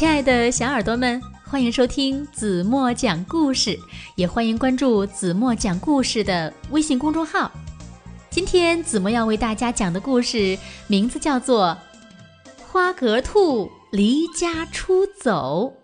[0.00, 3.78] 亲爱的小耳朵们，欢迎收听子墨讲故事，
[4.16, 7.52] 也欢迎关注子墨讲故事的微信公众号。
[8.30, 11.76] 今天子墨要为大家讲的故事名字叫做
[12.66, 15.74] 《花格兔离家出走》。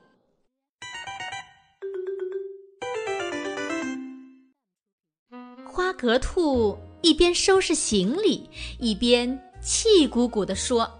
[5.71, 8.49] 花格兔一边收拾行李，
[8.79, 10.91] 一边气鼓鼓地说：“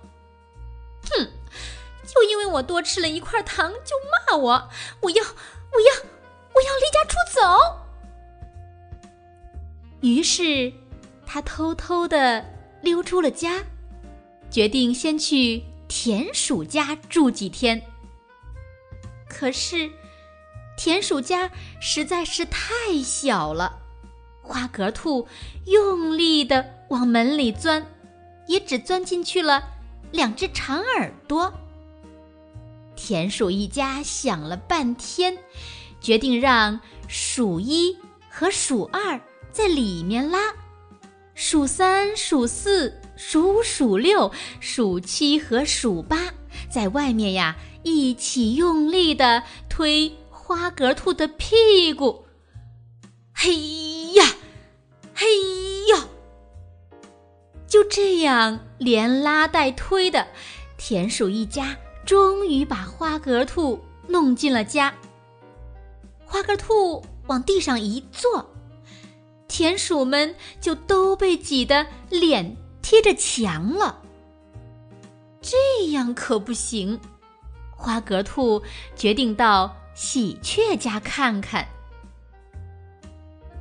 [1.09, 1.27] 哼！”
[2.07, 3.97] 就因为我多吃了一块糖，就
[4.31, 4.69] 骂我！
[5.01, 5.93] 我要，我要，
[6.55, 7.41] 我要离家出走。
[10.01, 10.73] 于是，
[11.27, 12.45] 他偷偷的
[12.81, 13.65] 溜出了家，
[14.51, 17.83] 决定先去田鼠家住几天。
[19.29, 19.91] 可是，
[20.77, 21.51] 田鼠家
[21.81, 23.81] 实在是太小了，
[24.43, 25.27] 花格兔
[25.67, 27.85] 用力的往门里钻，
[28.47, 29.65] 也只钻进去了
[30.13, 31.53] 两只长耳朵。
[32.97, 35.39] 田鼠一家想了半天，
[36.01, 37.97] 决定让鼠一
[38.29, 39.21] 和鼠二
[39.53, 40.39] 在里面拉，
[41.35, 46.33] 鼠三、鼠四、鼠五、鼠六、鼠七和鼠八
[46.71, 52.27] 在外面呀一起用力的推花格兔的屁股。
[53.33, 53.55] 嘿
[54.15, 54.25] 呀，
[55.15, 55.27] 嘿
[55.93, 56.09] 呀！
[57.69, 60.29] 就这样连拉带推的，
[60.79, 61.77] 田鼠一家。
[62.07, 64.95] 终于把花格兔弄进了家。
[66.25, 68.47] 花格兔往地上一坐，
[69.49, 74.01] 田鼠们就都被挤得脸贴着墙了。
[75.41, 77.01] 这样可不行，
[77.77, 78.63] 花格兔
[78.95, 81.67] 决定到喜鹊家看看。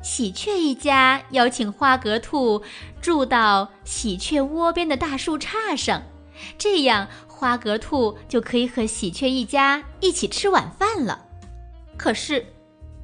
[0.03, 2.61] 喜鹊一家邀请花格兔
[3.01, 6.03] 住到喜鹊窝边的大树杈上，
[6.59, 7.07] 这样。
[7.37, 11.25] 花格兔就可以和喜鹊一家一起吃晚饭了。
[11.97, 12.53] 可是，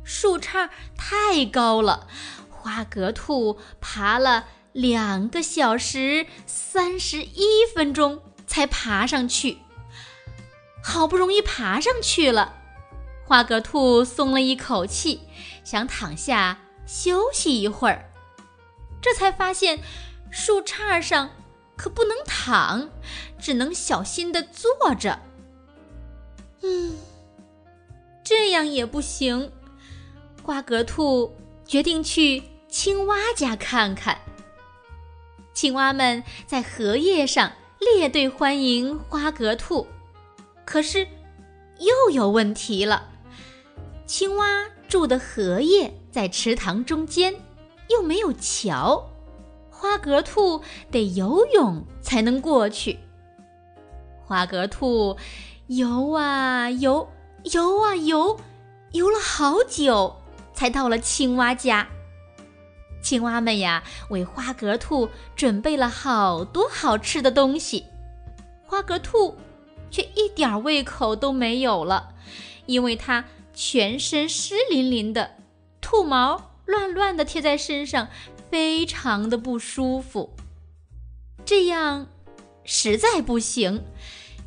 [0.06, 2.08] 树杈太高了，
[2.50, 9.58] 花格兔爬了两个小时三十一分钟才爬上去。
[10.82, 12.56] 好不容易爬上去了，
[13.26, 15.22] 花格兔松了一口气，
[15.64, 16.58] 想躺下
[16.88, 18.10] 休息一会儿，
[19.02, 19.80] 这才发现
[20.32, 21.32] 树杈上。
[21.82, 22.92] 可不能躺，
[23.40, 25.20] 只能小心的坐着。
[26.62, 26.96] 嗯，
[28.24, 29.52] 这样也不行。
[30.44, 34.20] 花格兔决定去青蛙家看看。
[35.56, 39.88] 青蛙们在荷叶上列队欢迎花格兔，
[40.64, 41.08] 可是
[41.80, 43.10] 又有问题了。
[44.06, 47.34] 青蛙住的荷叶在池塘中间，
[47.90, 49.11] 又没有桥。
[49.82, 50.62] 花格兔
[50.92, 53.00] 得游泳才能过去。
[54.24, 55.18] 花格兔
[55.66, 57.10] 游啊游，
[57.52, 58.40] 游啊游，
[58.92, 60.18] 游了好久，
[60.54, 61.88] 才到了青蛙家。
[63.02, 63.82] 青蛙们呀，
[64.12, 67.86] 为花格兔准备了好多好吃的东西，
[68.64, 69.36] 花格兔
[69.90, 72.10] 却一点胃口都没有了，
[72.68, 75.38] 因为它全身湿淋淋的，
[75.82, 78.10] 兔毛乱乱的贴在身上。
[78.52, 80.36] 非常的不舒服，
[81.46, 82.08] 这样
[82.66, 83.84] 实在不行。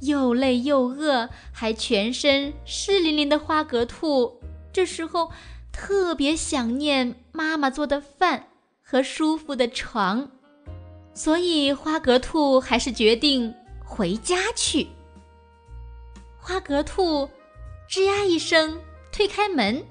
[0.00, 4.38] 又累又饿，还全身湿淋淋的花格兔，
[4.70, 5.32] 这时候
[5.72, 8.48] 特别想念妈妈做的饭
[8.82, 10.30] 和舒服的床，
[11.14, 14.88] 所以花格兔还是决定回家去。
[16.38, 17.30] 花格兔
[17.88, 18.78] 吱呀一声
[19.10, 19.82] 推开门，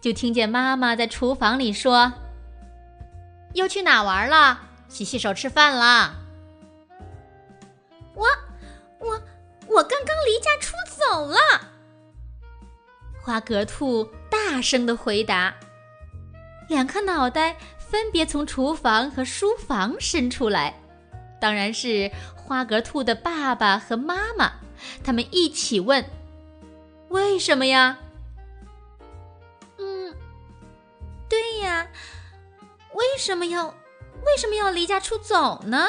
[0.00, 2.12] 就听见妈妈在厨房里说。
[3.54, 4.60] 又去哪玩了？
[4.88, 6.14] 洗洗手，吃饭啦！
[8.14, 8.26] 我、
[8.98, 9.22] 我、
[9.68, 11.38] 我刚刚离家出走了。
[13.22, 15.54] 花格兔大声的回答。
[16.68, 20.80] 两颗脑袋分别从厨房和书房伸出来，
[21.40, 24.52] 当然是花格兔的爸爸和妈妈。
[25.04, 26.04] 他们一起问
[27.10, 27.98] ：“为什么呀？”
[29.78, 30.14] 嗯，
[31.28, 31.86] 对呀。
[33.00, 35.86] 为什么要为什么要离家出走呢？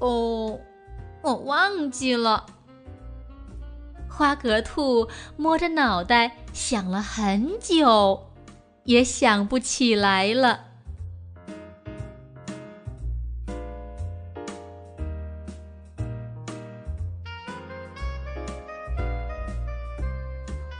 [0.00, 0.58] 哦，
[1.22, 2.44] 我忘记了。
[4.08, 8.32] 花格兔摸着脑袋想了很久，
[8.82, 10.64] 也想不起来了。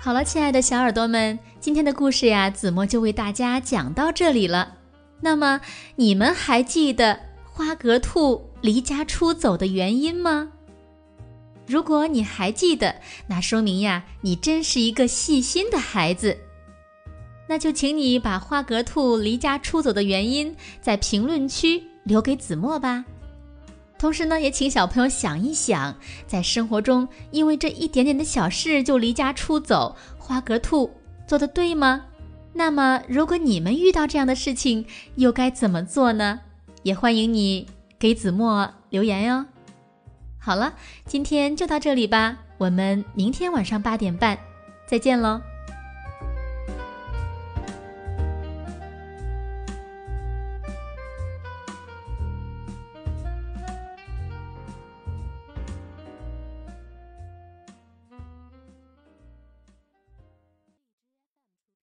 [0.01, 4.79] 好了，亲爱的小耳朵们，今天的故事呀，子墨就为大家讲到这里了。
[5.21, 5.61] 那么，
[5.97, 10.53] 你们还记得花格兔离家出走的原因吗？
[11.67, 12.97] 如果你还记得，
[13.27, 16.39] 那说明呀，你真是一个细心的孩子。
[17.49, 23.05] 那就请你把花格兔离家出走的原因在评论区留给子墨吧。
[23.99, 25.97] 同时呢，也请小朋友想一想，
[26.27, 30.91] 在生活中因为这一点点的小事就离家出走，花格兔
[31.27, 32.05] 做的对吗？
[32.57, 34.87] 那么，如果你们遇到这样的事情，
[35.17, 36.41] 又该怎么做呢？
[36.83, 37.67] 也欢迎你
[37.99, 39.45] 给子墨留言哟。
[40.39, 40.73] 好了，
[41.05, 44.39] 今天就到这里吧，我们明天晚上八点半
[44.87, 45.43] 再见喽。